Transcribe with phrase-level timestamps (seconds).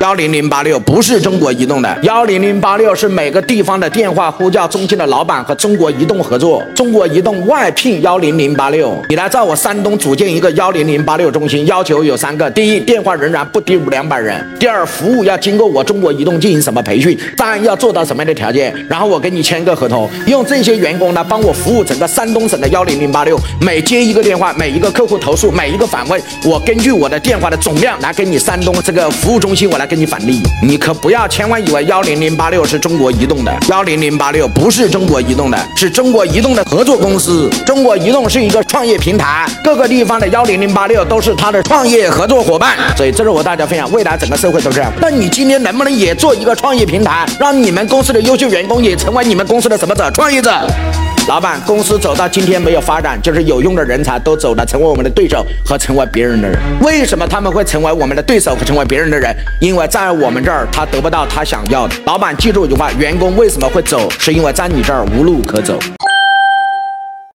[0.00, 9.02] 幺零零八六不是中国移动的，幺零零八六是每个地方的电话呼叫中心的老板和中国移动合作，中国移动外聘幺零零八六。
[9.08, 18.72] 你来在我山东组建一个幺零零八六中心，要求有三个：第一，电话仍然不低于两百人；第二，服务要经过我中国移动进行什么培训；三，要做到什么样的条件？
[18.88, 23.36] 然后我给你签个合同，用这些员工呢帮我服务整个山东省的幺零零八六。
[23.60, 30.40] 每接一个电话，每一个客户投诉，每一个反问，我根据我的电话的总量来给你山东这个服务中心，我来给你返利。
[30.62, 37.50] 你可不要千万以为幺零零八六是中国移动的，幺零零八六不是中国移动的，是中国移动的合作公司。
[37.64, 42.76] 中国移动是一个创业平台，各个地方的幺零零八六都是它的创业合作伙伴。
[42.96, 44.92] 所以这是我大家分享，未来整个社会都是这样。
[45.00, 50.10] 那你今天能不能也做一个创业平台，让你们公司的优秀员工也成为你们公司的什么者？
[50.10, 50.50] 创业者？
[51.28, 56.58] 老板，公司走到今天没有发展，就是有用的人才都走了，成为我们的对手和成为别人的人。
[56.80, 59.36] 为什么他们会成为我们的对手和成为别人的人？
[59.60, 61.94] 因为在我们这儿他得不到他想要的。
[62.06, 64.08] 老板，记住一句话：员工为什么会走？
[64.18, 65.78] 是因为在你这儿无路可走。